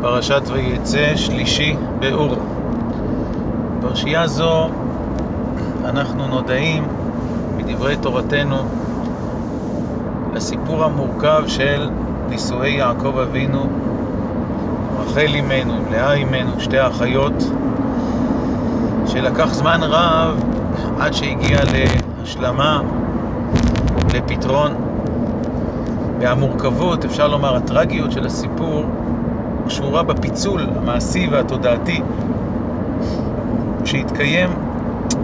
[0.00, 2.36] פרשת ויצא שלישי באור.
[3.80, 4.68] פרשייה זו
[5.84, 6.84] אנחנו נודעים
[7.56, 8.56] מדברי תורתנו
[10.34, 11.90] לסיפור המורכב של
[12.28, 13.66] נישואי יעקב אבינו,
[14.98, 17.44] רחל אימנו, לאה אימנו, שתי האחיות,
[19.06, 20.44] שלקח זמן רב
[21.00, 21.58] עד שהגיע
[22.20, 22.80] להשלמה,
[24.14, 24.74] לפתרון.
[26.20, 28.84] והמורכבות, אפשר לומר, הטרגיות של הסיפור,
[29.70, 32.00] קשורה בפיצול המעשי והתודעתי
[33.84, 34.50] שהתקיים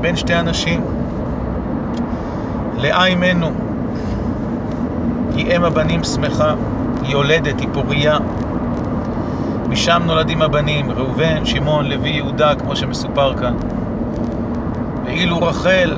[0.00, 0.84] בין שתי אנשים.
[2.76, 3.50] לאה אימנו,
[5.34, 6.54] היא אם הבנים שמחה,
[7.02, 8.18] היא יולדת, היא פוריה.
[9.68, 13.54] משם נולדים הבנים, ראובן, שמעון, לוי, יהודה, כמו שמסופר כאן.
[15.04, 15.96] ואילו רחל,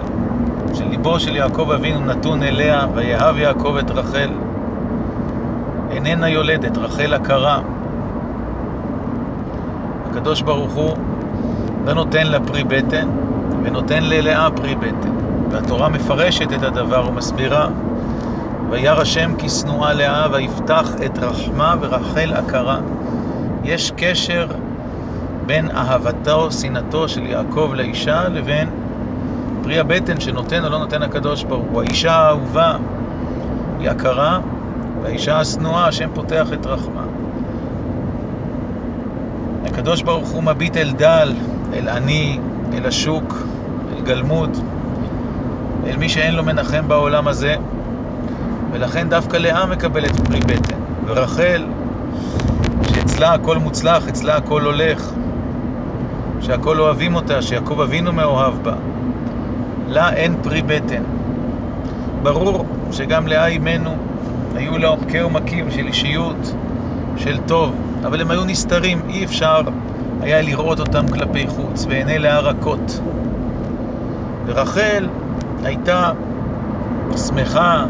[0.75, 4.31] שליבו של יעקב אבינו נתון אליה, ויאהב יעקב את רחל.
[5.91, 7.61] איננה יולדת, רחל עקרה.
[10.11, 10.97] הקדוש ברוך הוא
[11.87, 13.09] לא נותן לה פרי בטן,
[13.65, 15.13] ונותן ללאה פרי בטן.
[15.51, 17.69] והתורה מפרשת את הדבר ומסבירה,
[18.71, 22.79] וירא השם כי שנואה לאה, ויפתח את רחמה ורחל עקרה.
[23.65, 24.47] יש קשר
[25.47, 28.69] בין אהבתו, שנאתו של יעקב לאישה, לבין
[29.63, 31.83] פרי הבטן שנותן או לא נותן הקדוש ברוך הוא.
[31.83, 32.77] האישה האהובה
[33.81, 34.41] היא עקרה,
[35.03, 37.08] והאישה השנואה, השם פותח את רחמה.
[39.67, 41.33] הקדוש ברוך הוא מביט אל דל,
[41.75, 42.39] אל עני,
[42.73, 43.35] אל השוק,
[43.97, 44.57] אל גלמוד,
[45.87, 47.55] אל מי שאין לו מנחם בעולם הזה,
[48.73, 51.65] ולכן דווקא לאה מקבלת פרי בטן, ורחל,
[52.83, 55.11] שאצלה הכל מוצלח, אצלה הכל הולך,
[56.41, 58.75] שהכל אוהבים אותה, שיעקב אבינו מאוהב בה,
[59.89, 61.03] לה אין פרי בטן.
[62.23, 63.97] ברור שגם לאה אימנו
[64.57, 66.55] היו לה עומקי עומקים של אישיות,
[67.17, 67.75] של טוב,
[68.07, 69.61] אבל הם היו נסתרים, אי אפשר
[70.21, 73.01] היה לראות אותם כלפי חוץ, ועיני לאה רכות.
[74.47, 75.09] ורחל
[75.65, 76.13] הייתה
[77.27, 77.87] שמחה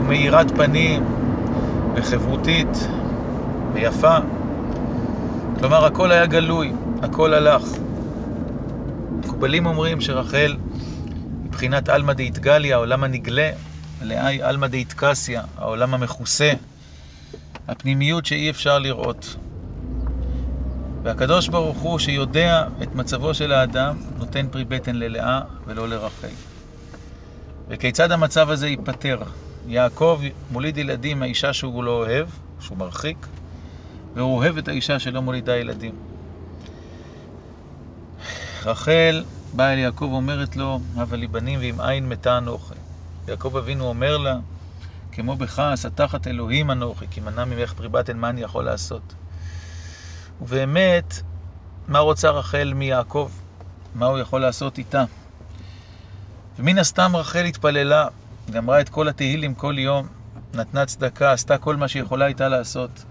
[0.00, 1.04] ומאירת פנים
[1.94, 2.88] וחברותית
[3.72, 4.16] ויפה.
[5.58, 7.62] כלומר, הכל היה גלוי, הכל הלך.
[9.24, 10.56] מקובלים אומרים שרחל
[11.44, 13.50] מבחינת עלמא דאיתגליה, העולם הנגלה,
[14.02, 16.52] לאה היא עלמא דאיתקסיה, העולם המכוסה,
[17.68, 19.36] הפנימיות שאי אפשר לראות.
[21.02, 26.28] והקדוש ברוך הוא שיודע את מצבו של האדם, נותן פרי בטן ללאה ולא לרחל.
[27.68, 29.18] וכיצד המצב הזה ייפתר?
[29.66, 30.20] יעקב
[30.50, 32.26] מוליד ילדים מהאישה שהוא לא אוהב,
[32.60, 33.26] שהוא מרחיק,
[34.14, 35.94] והוא אוהב את האישה שלא מולידה ילדים.
[38.64, 42.74] רחל באה אל יעקב ואומרת לו, הבה לי בנים ועם עין מתה אנוכי.
[43.28, 44.36] יעקב אבינו אומר לה,
[45.14, 49.14] כמו בך, סתחת אלוהים אנוכי, כי מנע ממך פרי בטן, מה אני יכול לעשות?
[50.40, 51.22] ובאמת,
[51.88, 53.30] מה רוצה רחל מיעקב?
[53.94, 55.04] מה הוא יכול לעשות איתה?
[56.58, 58.08] ומן הסתם רחל התפללה,
[58.50, 60.06] גמרה את כל התהילים כל יום,
[60.54, 63.04] נתנה צדקה, עשתה כל מה שיכולה הייתה לעשות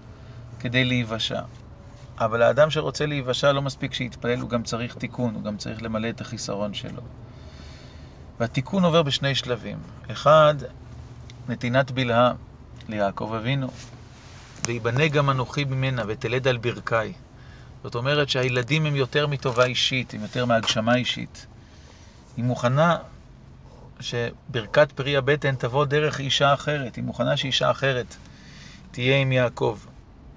[0.60, 1.40] כדי להיוושע.
[2.18, 6.08] אבל האדם שרוצה להיוושע לא מספיק שיתפלל, הוא גם צריך תיקון, הוא גם צריך למלא
[6.08, 7.02] את החיסרון שלו.
[8.40, 9.78] והתיקון עובר בשני שלבים.
[10.10, 10.54] אחד,
[11.48, 12.32] נתינת בלהה
[12.88, 13.68] ליעקב אבינו,
[14.66, 17.12] ויבנה גם אנוכי ממנה, ותלד על ברכי.
[17.82, 21.46] זאת אומרת שהילדים הם יותר מטובה אישית, הם יותר מהגשמה אישית.
[22.36, 22.96] היא מוכנה
[24.00, 28.16] שברכת פרי הבטן תבוא דרך אישה אחרת, היא מוכנה שאישה אחרת
[28.90, 29.78] תהיה עם יעקב,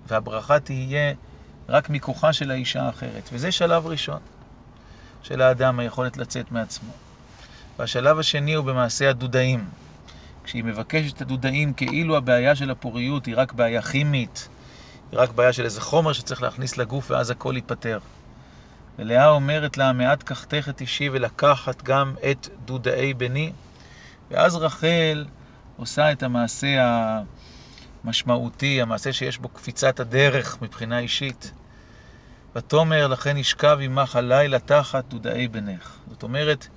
[0.08, 1.14] והברכה תהיה
[1.70, 3.30] רק מכוחה של האישה האחרת.
[3.34, 4.20] וזה שלב ראשון
[5.24, 6.92] של האדם, היכולת לצאת מעצמו.
[7.80, 9.66] והשלב השני הוא במעשה הדודאים.
[10.48, 14.48] כשהיא מבקשת את הדודאים כאילו הבעיה של הפוריות היא רק בעיה כימית,
[15.12, 18.00] היא רק בעיה של איזה חומר שצריך להכניס לגוף ואז הכל ייפתר.
[19.00, 23.52] ולאה אומרת לה, מעט קחתך את אישי ולקחת גם את דודאי בני.
[24.32, 25.26] ואז רחל
[25.78, 26.68] עושה את המעשה
[28.04, 31.52] המשמעותי, המעשה שיש בו קפיצת הדרך מבחינה אישית.
[32.56, 35.98] ותאמר לכן ישכב עמך הלילה תחת דודאי בנך.
[36.10, 36.68] זאת אומרת,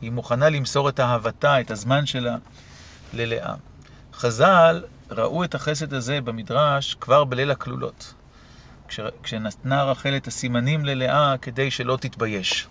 [0.00, 2.36] היא מוכנה למסור את אהבתה, את הזמן שלה,
[3.12, 3.54] ללאה.
[4.14, 8.14] חז"ל ראו את החסד הזה במדרש כבר בליל הכלולות,
[9.22, 12.66] כשנתנה רחל את הסימנים ללאה כדי שלא תתבייש.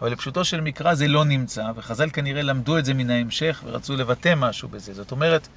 [0.00, 3.96] אבל לפשוטו של מקרא זה לא נמצא, וחז"ל כנראה למדו את זה מן ההמשך ורצו
[3.96, 4.94] לבטא משהו בזה.
[4.94, 5.48] זאת אומרת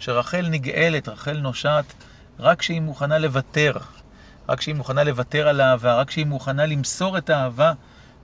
[0.00, 1.94] שרחל נגאלת, רחל נושעת,
[2.38, 3.72] רק כשהיא מוכנה לוותר,
[4.48, 7.72] רק כשהיא מוכנה לוותר על האהבה, רק כשהיא מוכנה למסור את האהבה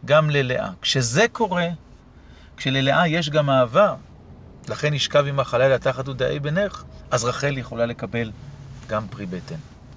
[0.04, 0.70] גם ללאה.
[0.82, 1.66] כשזה קורה,
[2.56, 3.94] כשללאה יש גם אהבה,
[4.68, 8.30] לכן ישכב עם החלילה תחת ודאי בנך, אז רחל יכולה לקבל
[8.88, 9.75] גם פרי בטן.